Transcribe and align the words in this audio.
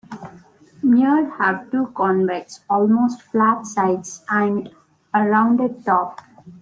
Mere 0.81 1.29
have 1.37 1.69
two 1.69 1.91
convex, 1.93 2.61
almost 2.67 3.21
flat 3.21 3.67
sides 3.67 4.23
and 4.29 4.71
a 5.13 5.23
rounded 5.27 5.85
top. 5.85 6.19